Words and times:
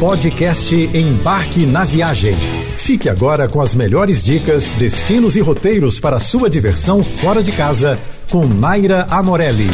Podcast 0.00 0.74
Embarque 0.74 1.64
na 1.64 1.84
Viagem. 1.84 2.34
Fique 2.76 3.08
agora 3.08 3.48
com 3.48 3.60
as 3.60 3.74
melhores 3.76 4.22
dicas, 4.22 4.72
destinos 4.72 5.36
e 5.36 5.40
roteiros 5.40 6.00
para 6.00 6.18
sua 6.18 6.50
diversão 6.50 7.02
fora 7.04 7.42
de 7.42 7.52
casa 7.52 7.98
com 8.28 8.44
Naira 8.44 9.06
Amorelli. 9.08 9.68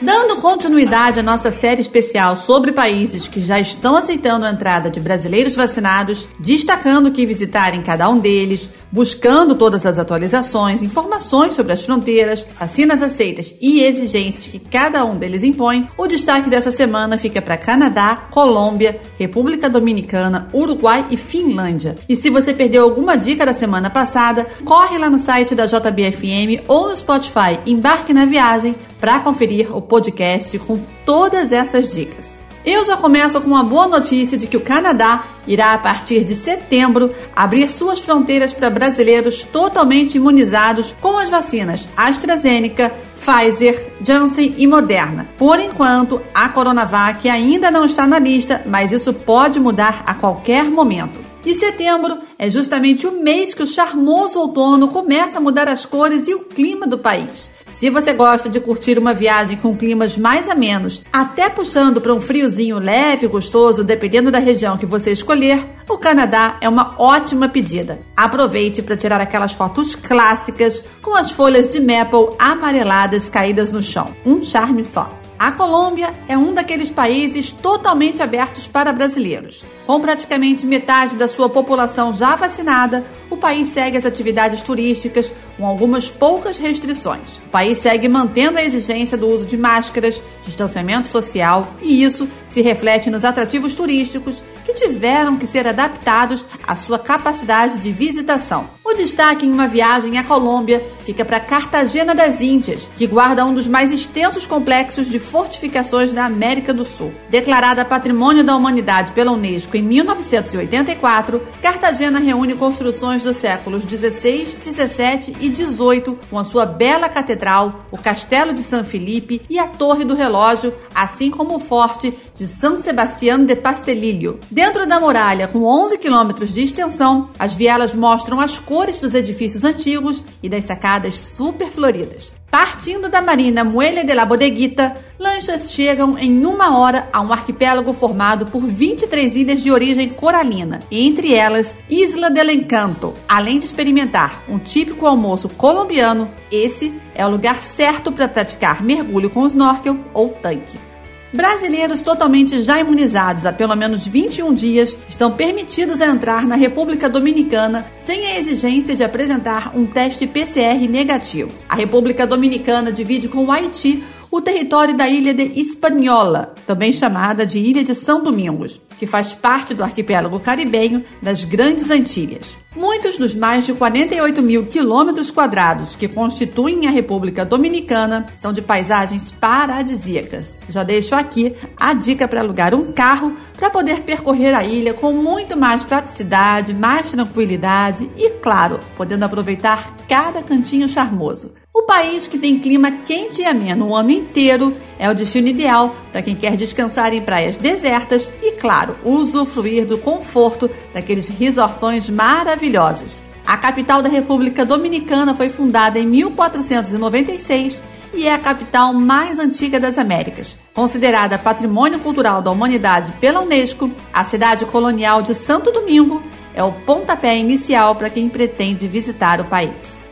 Dando 0.00 0.36
continuidade 0.36 1.20
à 1.20 1.22
nossa 1.22 1.50
série 1.50 1.80
especial 1.80 2.36
sobre 2.36 2.72
países 2.72 3.26
que 3.26 3.40
já 3.40 3.58
estão 3.58 3.96
aceitando 3.96 4.44
a 4.44 4.50
entrada 4.50 4.90
de 4.90 5.00
brasileiros 5.00 5.56
vacinados, 5.56 6.28
destacando 6.38 7.10
que 7.10 7.24
visitar 7.24 7.74
em 7.74 7.82
cada 7.82 8.08
um 8.10 8.18
deles, 8.18 8.68
buscando 8.94 9.56
todas 9.56 9.84
as 9.84 9.98
atualizações, 9.98 10.80
informações 10.80 11.56
sobre 11.56 11.72
as 11.72 11.84
fronteiras, 11.84 12.46
vacinas 12.56 13.02
aceitas 13.02 13.52
e 13.60 13.82
exigências 13.82 14.46
que 14.46 14.60
cada 14.60 15.04
um 15.04 15.16
deles 15.16 15.42
impõe, 15.42 15.88
o 15.98 16.06
destaque 16.06 16.48
dessa 16.48 16.70
semana 16.70 17.18
fica 17.18 17.42
para 17.42 17.56
Canadá, 17.56 18.28
Colômbia, 18.30 19.00
República 19.18 19.68
Dominicana, 19.68 20.48
Uruguai 20.54 21.06
e 21.10 21.16
Finlândia. 21.16 21.96
E 22.08 22.14
se 22.14 22.30
você 22.30 22.54
perdeu 22.54 22.84
alguma 22.84 23.16
dica 23.16 23.44
da 23.44 23.52
semana 23.52 23.90
passada, 23.90 24.46
corre 24.64 24.96
lá 24.96 25.10
no 25.10 25.18
site 25.18 25.56
da 25.56 25.66
JBFM 25.66 26.62
ou 26.68 26.86
no 26.86 26.94
Spotify, 26.94 27.58
embarque 27.66 28.14
na 28.14 28.24
viagem 28.24 28.76
para 29.00 29.18
conferir 29.18 29.76
o 29.76 29.82
podcast 29.82 30.56
com 30.60 30.78
todas 31.04 31.50
essas 31.50 31.92
dicas. 31.92 32.33
Eu 32.64 32.82
já 32.82 32.96
começo 32.96 33.38
com 33.42 33.48
uma 33.48 33.62
boa 33.62 33.86
notícia 33.86 34.38
de 34.38 34.46
que 34.46 34.56
o 34.56 34.60
Canadá 34.60 35.24
irá, 35.46 35.74
a 35.74 35.78
partir 35.78 36.24
de 36.24 36.34
setembro, 36.34 37.12
abrir 37.36 37.70
suas 37.70 38.00
fronteiras 38.00 38.54
para 38.54 38.70
brasileiros 38.70 39.42
totalmente 39.42 40.16
imunizados 40.16 40.96
com 40.98 41.18
as 41.18 41.28
vacinas 41.28 41.86
AstraZeneca, 41.94 42.90
Pfizer, 43.18 43.92
Janssen 44.02 44.54
e 44.56 44.66
Moderna. 44.66 45.28
Por 45.36 45.60
enquanto, 45.60 46.22
a 46.34 46.48
Coronavac 46.48 47.28
ainda 47.28 47.70
não 47.70 47.84
está 47.84 48.06
na 48.06 48.18
lista, 48.18 48.62
mas 48.64 48.92
isso 48.92 49.12
pode 49.12 49.60
mudar 49.60 50.02
a 50.06 50.14
qualquer 50.14 50.64
momento. 50.64 51.23
E 51.44 51.54
setembro 51.54 52.18
é 52.38 52.48
justamente 52.48 53.06
o 53.06 53.22
mês 53.22 53.52
que 53.52 53.62
o 53.62 53.66
charmoso 53.66 54.38
outono 54.40 54.88
começa 54.88 55.38
a 55.38 55.40
mudar 55.40 55.68
as 55.68 55.84
cores 55.84 56.26
e 56.26 56.34
o 56.34 56.40
clima 56.40 56.86
do 56.86 56.98
país. 56.98 57.50
Se 57.72 57.90
você 57.90 58.12
gosta 58.12 58.48
de 58.48 58.60
curtir 58.60 58.98
uma 58.98 59.12
viagem 59.12 59.56
com 59.56 59.76
climas 59.76 60.16
mais 60.16 60.48
amenos, 60.48 61.02
até 61.12 61.50
puxando 61.50 62.00
para 62.00 62.14
um 62.14 62.20
friozinho 62.20 62.78
leve 62.78 63.26
e 63.26 63.28
gostoso, 63.28 63.82
dependendo 63.82 64.30
da 64.30 64.38
região 64.38 64.78
que 64.78 64.86
você 64.86 65.10
escolher, 65.10 65.58
o 65.88 65.98
Canadá 65.98 66.56
é 66.60 66.68
uma 66.68 66.94
ótima 66.98 67.48
pedida. 67.48 68.00
Aproveite 68.16 68.80
para 68.80 68.96
tirar 68.96 69.20
aquelas 69.20 69.52
fotos 69.52 69.94
clássicas 69.94 70.84
com 71.02 71.16
as 71.16 71.32
folhas 71.32 71.68
de 71.68 71.80
maple 71.80 72.34
amareladas 72.38 73.28
caídas 73.28 73.72
no 73.72 73.82
chão. 73.82 74.14
Um 74.24 74.44
charme 74.44 74.84
só. 74.84 75.23
A 75.44 75.52
Colômbia 75.52 76.14
é 76.26 76.38
um 76.38 76.54
daqueles 76.54 76.90
países 76.90 77.52
totalmente 77.52 78.22
abertos 78.22 78.66
para 78.66 78.94
brasileiros. 78.94 79.62
Com 79.86 80.00
praticamente 80.00 80.64
metade 80.64 81.18
da 81.18 81.28
sua 81.28 81.50
população 81.50 82.14
já 82.14 82.34
vacinada, 82.34 83.04
o 83.28 83.36
país 83.36 83.68
segue 83.68 83.98
as 83.98 84.06
atividades 84.06 84.62
turísticas 84.62 85.30
com 85.58 85.66
algumas 85.66 86.08
poucas 86.08 86.56
restrições. 86.56 87.36
O 87.46 87.50
país 87.50 87.76
segue 87.76 88.08
mantendo 88.08 88.56
a 88.56 88.64
exigência 88.64 89.18
do 89.18 89.28
uso 89.28 89.44
de 89.44 89.58
máscaras, 89.58 90.22
distanciamento 90.46 91.08
social 91.08 91.68
e 91.82 92.02
isso 92.02 92.26
se 92.48 92.62
reflete 92.62 93.10
nos 93.10 93.22
atrativos 93.22 93.74
turísticos 93.74 94.42
que 94.64 94.72
tiveram 94.72 95.36
que 95.36 95.46
ser 95.46 95.68
adaptados 95.68 96.46
à 96.66 96.74
sua 96.74 96.98
capacidade 96.98 97.80
de 97.80 97.92
visitação. 97.92 98.70
O 98.86 98.92
destaque 98.92 99.46
em 99.46 99.50
uma 99.50 99.66
viagem 99.66 100.18
à 100.18 100.22
Colômbia 100.22 100.84
fica 101.06 101.24
para 101.24 101.40
Cartagena 101.40 102.14
das 102.14 102.42
Índias, 102.42 102.88
que 102.98 103.06
guarda 103.06 103.44
um 103.44 103.54
dos 103.54 103.66
mais 103.66 103.90
extensos 103.90 104.46
complexos 104.46 105.08
de 105.08 105.18
fortificações 105.18 106.12
da 106.12 106.26
América 106.26 106.72
do 106.72 106.84
Sul. 106.84 107.10
Declarada 107.30 107.82
Patrimônio 107.82 108.44
da 108.44 108.54
Humanidade 108.54 109.12
pela 109.12 109.32
Unesco 109.32 109.74
em 109.74 109.82
1984, 109.82 111.40
Cartagena 111.62 112.18
reúne 112.18 112.54
construções 112.54 113.22
dos 113.22 113.38
séculos 113.38 113.84
16, 113.84 114.52
17 114.52 115.34
e 115.40 115.48
18, 115.48 116.18
com 116.28 116.38
a 116.38 116.44
sua 116.44 116.66
bela 116.66 117.08
catedral, 117.08 117.86
o 117.90 117.96
Castelo 117.96 118.52
de 118.52 118.62
San 118.62 118.84
Felipe 118.84 119.40
e 119.48 119.58
a 119.58 119.66
Torre 119.66 120.04
do 120.04 120.14
Relógio, 120.14 120.74
assim 120.94 121.30
como 121.30 121.56
o 121.56 121.60
Forte 121.60 122.12
de 122.34 122.46
San 122.46 122.76
Sebastián 122.76 123.46
de 123.46 123.56
Pastelillo. 123.56 124.40
Dentro 124.50 124.86
da 124.86 125.00
muralha, 125.00 125.48
com 125.48 125.62
11 125.64 125.96
quilômetros 125.96 126.52
de 126.52 126.62
extensão, 126.62 127.30
as 127.38 127.54
vielas 127.54 127.94
mostram 127.94 128.40
as 128.40 128.58
cores 128.58 128.73
dos 129.00 129.14
edifícios 129.14 129.62
antigos 129.62 130.24
e 130.42 130.48
das 130.48 130.64
sacadas 130.64 131.14
super 131.14 131.70
floridas. 131.70 132.34
Partindo 132.50 133.08
da 133.08 133.22
marina 133.22 133.62
Muelle 133.64 134.04
de 134.04 134.12
la 134.12 134.24
Bodeguita, 134.24 134.94
lanchas 135.18 135.72
chegam 135.72 136.18
em 136.18 136.44
uma 136.44 136.76
hora 136.76 137.08
a 137.12 137.20
um 137.20 137.32
arquipélago 137.32 137.92
formado 137.92 138.46
por 138.46 138.64
23 138.64 139.36
ilhas 139.36 139.62
de 139.62 139.70
origem 139.70 140.08
coralina, 140.08 140.80
entre 140.90 141.34
elas 141.34 141.78
Isla 141.88 142.30
del 142.30 142.50
Encanto. 142.50 143.14
Além 143.28 143.58
de 143.58 143.66
experimentar 143.66 144.42
um 144.48 144.58
típico 144.58 145.06
almoço 145.06 145.48
colombiano, 145.48 146.30
esse 146.50 146.92
é 147.14 147.24
o 147.24 147.30
lugar 147.30 147.62
certo 147.62 148.10
para 148.10 148.28
praticar 148.28 148.82
mergulho 148.82 149.30
com 149.30 149.46
snorkel 149.46 149.96
ou 150.12 150.30
tanque. 150.30 150.93
Brasileiros 151.34 152.00
totalmente 152.00 152.62
já 152.62 152.78
imunizados 152.78 153.44
há 153.44 153.52
pelo 153.52 153.74
menos 153.74 154.06
21 154.06 154.54
dias 154.54 154.96
estão 155.08 155.32
permitidos 155.32 156.00
a 156.00 156.06
entrar 156.06 156.46
na 156.46 156.54
República 156.54 157.08
Dominicana 157.08 157.84
sem 157.98 158.24
a 158.24 158.38
exigência 158.38 158.94
de 158.94 159.02
apresentar 159.02 159.76
um 159.76 159.84
teste 159.84 160.28
PCR 160.28 160.88
negativo. 160.88 161.50
A 161.68 161.74
República 161.74 162.24
Dominicana 162.24 162.92
divide 162.92 163.26
com 163.26 163.46
o 163.46 163.50
Haiti 163.50 164.04
o 164.30 164.40
território 164.40 164.96
da 164.96 165.08
ilha 165.08 165.34
de 165.34 165.44
Hispaniola, 165.60 166.54
também 166.66 166.92
chamada 166.92 167.44
de 167.44 167.58
Ilha 167.58 167.82
de 167.82 167.94
São 167.94 168.22
Domingos, 168.22 168.80
que 169.04 169.10
faz 169.10 169.34
parte 169.34 169.74
do 169.74 169.84
arquipélago 169.84 170.40
caribenho 170.40 171.04
das 171.20 171.44
Grandes 171.44 171.90
Antilhas. 171.90 172.56
Muitos 172.74 173.18
dos 173.18 173.34
mais 173.34 173.66
de 173.66 173.74
48 173.74 174.42
mil 174.42 174.64
quilômetros 174.64 175.30
quadrados 175.30 175.94
que 175.94 176.08
constituem 176.08 176.86
a 176.86 176.90
República 176.90 177.44
Dominicana 177.44 178.24
são 178.38 178.50
de 178.50 178.62
paisagens 178.62 179.30
paradisíacas. 179.30 180.56
Já 180.70 180.82
deixo 180.82 181.14
aqui 181.14 181.54
a 181.76 181.92
dica 181.92 182.26
para 182.26 182.40
alugar 182.40 182.74
um 182.74 182.92
carro 182.92 183.36
para 183.58 183.68
poder 183.68 184.00
percorrer 184.00 184.54
a 184.54 184.64
ilha 184.64 184.94
com 184.94 185.12
muito 185.12 185.54
mais 185.54 185.84
praticidade, 185.84 186.72
mais 186.72 187.10
tranquilidade 187.10 188.10
e, 188.16 188.30
claro, 188.30 188.80
podendo 188.96 189.24
aproveitar 189.24 189.94
cada 190.08 190.42
cantinho 190.42 190.88
charmoso. 190.88 191.52
O 191.74 191.82
país 191.82 192.26
que 192.26 192.38
tem 192.38 192.58
clima 192.58 192.90
quente 192.90 193.42
e 193.42 193.44
ameno 193.44 193.88
o 193.88 193.96
ano 193.96 194.10
inteiro 194.10 194.74
é 194.98 195.10
o 195.10 195.14
destino 195.14 195.48
ideal 195.48 195.94
para 196.12 196.22
quem 196.22 196.34
quer 196.34 196.56
descansar 196.56 197.12
em 197.12 197.20
praias 197.20 197.56
desertas 197.56 198.32
e, 198.42 198.52
claro, 198.52 198.96
usufruir 199.04 199.86
do 199.86 199.98
conforto 199.98 200.70
daqueles 200.92 201.28
resortões 201.28 202.08
maravilhosos. 202.08 203.22
A 203.46 203.56
capital 203.56 204.00
da 204.00 204.08
República 204.08 204.64
Dominicana 204.64 205.34
foi 205.34 205.48
fundada 205.48 205.98
em 205.98 206.06
1496 206.06 207.82
e 208.14 208.26
é 208.26 208.32
a 208.32 208.38
capital 208.38 208.94
mais 208.94 209.38
antiga 209.38 209.78
das 209.78 209.98
Américas. 209.98 210.56
Considerada 210.72 211.38
Patrimônio 211.38 211.98
Cultural 211.98 212.40
da 212.40 212.50
Humanidade 212.50 213.12
pela 213.20 213.40
Unesco, 213.40 213.90
a 214.12 214.24
cidade 214.24 214.64
colonial 214.64 215.20
de 215.20 215.34
Santo 215.34 215.70
Domingo 215.70 216.22
é 216.54 216.62
o 216.62 216.72
pontapé 216.72 217.36
inicial 217.36 217.94
para 217.96 218.08
quem 218.08 218.28
pretende 218.28 218.86
visitar 218.86 219.40
o 219.40 219.44
país. 219.44 220.03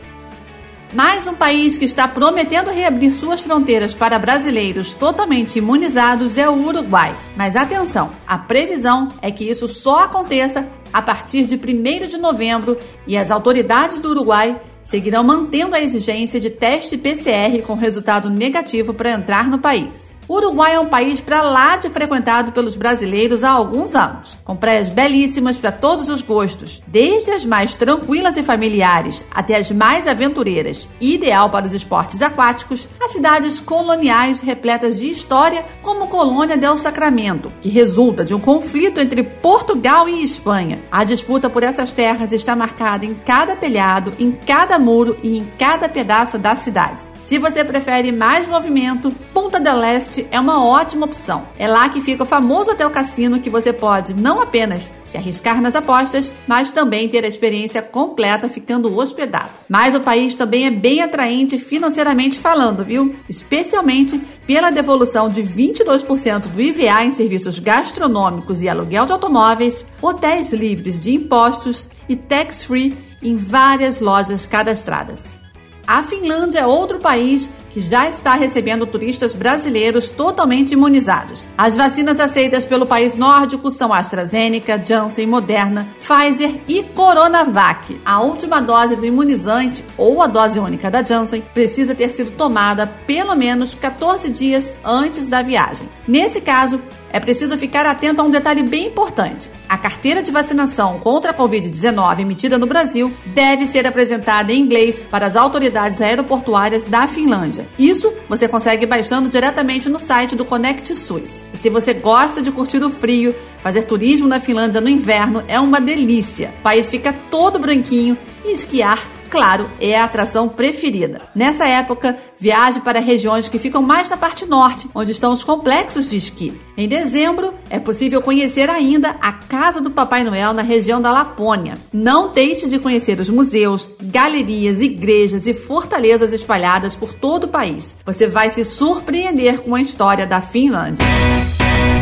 Mais 0.93 1.27
um 1.27 1.33
país 1.33 1.75
que 1.75 1.85
está 1.85 2.07
prometendo 2.07 2.69
reabrir 2.69 3.11
suas 3.13 3.41
fronteiras 3.41 3.95
para 3.95 4.19
brasileiros 4.19 4.93
totalmente 4.93 5.57
imunizados 5.57 6.37
é 6.37 6.47
o 6.47 6.53
Uruguai. 6.53 7.17
Mas 7.35 7.55
atenção, 7.55 8.11
a 8.27 8.37
previsão 8.37 9.09
é 9.19 9.31
que 9.31 9.49
isso 9.49 9.67
só 9.67 10.03
aconteça 10.03 10.67
a 10.93 11.01
partir 11.01 11.45
de 11.45 11.55
1 11.55 12.05
de 12.05 12.19
novembro 12.19 12.77
e 13.07 13.17
as 13.17 13.31
autoridades 13.31 13.99
do 13.99 14.11
Uruguai 14.11 14.55
seguirão 14.83 15.23
mantendo 15.23 15.73
a 15.73 15.81
exigência 15.81 16.39
de 16.39 16.51
teste 16.51 16.95
PCR 16.95 17.63
com 17.65 17.73
resultado 17.73 18.29
negativo 18.29 18.93
para 18.93 19.13
entrar 19.13 19.49
no 19.49 19.57
país. 19.57 20.13
O 20.27 20.35
Uruguai 20.35 20.75
é 20.75 20.79
um 20.79 20.87
país 20.87 21.19
para 21.19 21.41
lá 21.41 21.75
de 21.75 21.89
frequentado 21.89 22.51
pelos 22.53 22.75
brasileiros 22.75 23.43
há 23.43 23.49
alguns 23.49 23.93
anos, 23.93 24.37
com 24.45 24.55
praias 24.55 24.89
belíssimas 24.89 25.57
para 25.57 25.71
todos 25.71 26.07
os 26.07 26.21
gostos, 26.21 26.81
desde 26.87 27.31
as 27.31 27.45
mais 27.45 27.75
tranquilas 27.75 28.37
e 28.37 28.43
familiares 28.43 29.25
até 29.31 29.57
as 29.57 29.69
mais 29.71 30.07
aventureiras 30.07 30.87
ideal 31.01 31.49
para 31.49 31.67
os 31.67 31.73
esportes 31.73 32.21
aquáticos, 32.21 32.87
a 33.01 33.09
cidades 33.09 33.59
coloniais 33.59 34.39
repletas 34.39 34.99
de 34.99 35.09
história, 35.09 35.65
como 35.81 36.07
Colônia 36.07 36.57
del 36.57 36.77
Sacramento, 36.77 37.51
que 37.61 37.69
resulta 37.69 38.23
de 38.23 38.33
um 38.33 38.39
conflito 38.39 39.01
entre 39.01 39.23
Portugal 39.23 40.07
e 40.07 40.23
Espanha. 40.23 40.79
A 40.91 41.03
disputa 41.03 41.49
por 41.49 41.63
essas 41.63 41.91
terras 41.91 42.31
está 42.31 42.55
marcada 42.55 43.05
em 43.05 43.13
cada 43.13 43.55
telhado, 43.55 44.13
em 44.17 44.31
cada 44.31 44.79
muro 44.79 45.17
e 45.21 45.37
em 45.37 45.45
cada 45.57 45.89
pedaço 45.89 46.37
da 46.37 46.55
cidade. 46.55 47.12
Se 47.23 47.39
você 47.39 47.63
prefere 47.63 48.11
mais 48.11 48.49
movimento, 48.49 49.09
Punta 49.33 49.57
del 49.57 49.81
Este 49.81 50.27
é 50.29 50.37
uma 50.37 50.63
ótima 50.63 51.05
opção. 51.05 51.47
É 51.57 51.65
lá 51.69 51.87
que 51.87 52.01
fica 52.01 52.23
o 52.23 52.25
famoso 52.25 52.71
hotel 52.71 52.89
cassino 52.89 53.39
que 53.39 53.49
você 53.49 53.71
pode 53.71 54.13
não 54.13 54.41
apenas 54.41 54.91
se 55.05 55.15
arriscar 55.15 55.61
nas 55.61 55.73
apostas, 55.73 56.33
mas 56.45 56.69
também 56.69 57.07
ter 57.07 57.23
a 57.23 57.27
experiência 57.27 57.81
completa 57.81 58.49
ficando 58.49 58.93
hospedado. 58.97 59.51
Mas 59.69 59.95
o 59.95 60.01
país 60.01 60.35
também 60.35 60.65
é 60.65 60.69
bem 60.69 61.01
atraente 61.01 61.57
financeiramente 61.57 62.37
falando, 62.37 62.83
viu? 62.83 63.15
Especialmente 63.29 64.19
pela 64.45 64.69
devolução 64.69 65.29
de 65.29 65.41
22% 65.41 66.47
do 66.47 66.61
IVA 66.61 67.05
em 67.05 67.11
serviços 67.11 67.57
gastronômicos 67.57 68.61
e 68.61 68.67
aluguel 68.67 69.05
de 69.05 69.13
automóveis, 69.13 69.85
hotéis 70.01 70.51
livres 70.51 71.01
de 71.01 71.13
impostos 71.13 71.87
e 72.09 72.17
tax-free 72.17 72.97
em 73.21 73.37
várias 73.37 74.01
lojas 74.01 74.45
cadastradas. 74.45 75.42
A 75.85 76.01
Finlândia 76.01 76.59
é 76.59 76.65
outro 76.65 76.97
país 76.97 77.51
que 77.71 77.81
já 77.81 78.07
está 78.07 78.35
recebendo 78.35 78.85
turistas 78.85 79.33
brasileiros 79.33 80.09
totalmente 80.09 80.73
imunizados. 80.73 81.47
As 81.57 81.75
vacinas 81.75 82.19
aceitas 82.19 82.65
pelo 82.65 82.85
país 82.85 83.15
nórdico 83.15 83.69
são 83.71 83.91
AstraZeneca, 83.91 84.81
Janssen, 84.83 85.25
Moderna, 85.25 85.87
Pfizer 85.99 86.61
e 86.67 86.83
Coronavac. 86.83 87.99
A 88.05 88.21
última 88.21 88.61
dose 88.61 88.95
do 88.95 89.05
imunizante 89.05 89.83
ou 89.97 90.21
a 90.21 90.27
dose 90.27 90.59
única 90.59 90.89
da 90.89 91.03
Janssen 91.03 91.43
precisa 91.53 91.95
ter 91.95 92.09
sido 92.11 92.31
tomada 92.31 92.87
pelo 93.07 93.35
menos 93.35 93.73
14 93.73 94.29
dias 94.29 94.73
antes 94.85 95.27
da 95.27 95.41
viagem. 95.41 95.89
Nesse 96.07 96.39
caso, 96.39 96.79
é 97.13 97.19
preciso 97.19 97.55
ficar 97.59 97.85
atento 97.85 98.19
a 98.19 98.25
um 98.25 98.31
detalhe 98.31 98.63
bem 98.63 98.87
importante. 98.87 99.47
A 99.69 99.77
carteira 99.77 100.23
de 100.23 100.31
vacinação 100.31 100.99
contra 100.99 101.29
a 101.29 101.33
Covid-19 101.33 102.19
emitida 102.19 102.57
no 102.57 102.65
Brasil 102.65 103.13
deve 103.27 103.67
ser 103.67 103.85
apresentada 103.85 104.51
em 104.51 104.59
inglês 104.59 105.01
para 105.01 105.27
as 105.27 105.35
autoridades 105.35 106.01
aeroportuárias 106.01 106.87
da 106.87 107.07
Finlândia. 107.07 107.67
Isso 107.77 108.11
você 108.27 108.47
consegue 108.47 108.87
baixando 108.87 109.29
diretamente 109.29 109.87
no 109.87 109.99
site 109.99 110.35
do 110.35 110.43
Connect 110.43 110.95
SUS. 110.95 111.45
E 111.53 111.57
se 111.57 111.69
você 111.69 111.93
gosta 111.93 112.41
de 112.41 112.51
curtir 112.51 112.83
o 112.83 112.89
frio, 112.89 113.33
fazer 113.61 113.83
turismo 113.83 114.27
na 114.27 114.39
Finlândia 114.39 114.81
no 114.81 114.89
inverno 114.89 115.43
é 115.47 115.59
uma 115.59 115.79
delícia. 115.79 116.51
O 116.59 116.63
país 116.63 116.89
fica 116.89 117.13
todo 117.29 117.59
branquinho 117.59 118.17
e 118.43 118.53
esquiar 118.53 118.99
claro, 119.33 119.67
é 119.81 119.97
a 119.97 120.03
atração 120.03 120.47
preferida. 120.47 121.23
Nessa 121.33 121.65
época, 121.65 122.15
viaje 122.39 122.81
para 122.81 122.99
regiões 122.99 123.49
que 123.49 123.57
ficam 123.57 123.81
mais 123.81 124.07
na 124.07 124.15
parte 124.15 124.45
norte, 124.45 124.87
onde 124.93 125.11
estão 125.11 125.33
os 125.33 125.43
complexos 125.43 126.07
de 126.07 126.17
esqui. 126.17 126.53
Em 126.77 126.87
dezembro, 126.87 127.51
é 127.67 127.79
possível 127.79 128.21
conhecer 128.21 128.69
ainda 128.69 129.15
a 129.19 129.33
Casa 129.33 129.81
do 129.81 129.89
Papai 129.89 130.23
Noel 130.23 130.53
na 130.53 130.61
região 130.61 131.01
da 131.01 131.11
Lapônia. 131.11 131.79
Não 131.91 132.31
deixe 132.31 132.67
de 132.67 132.77
conhecer 132.77 133.19
os 133.19 133.27
museus, 133.27 133.89
galerias, 134.03 134.79
igrejas 134.81 135.47
e 135.47 135.53
fortalezas 135.55 136.31
espalhadas 136.31 136.95
por 136.95 137.11
todo 137.11 137.45
o 137.45 137.47
país. 137.49 137.95
Você 138.05 138.27
vai 138.27 138.51
se 138.51 138.63
surpreender 138.63 139.61
com 139.61 139.73
a 139.73 139.81
história 139.81 140.27
da 140.27 140.41
Finlândia. 140.41 141.03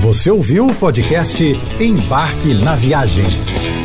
Você 0.02 0.30
ouviu 0.30 0.68
o 0.68 0.76
podcast 0.76 1.42
Embarque 1.80 2.54
na 2.54 2.76
Viagem. 2.76 3.81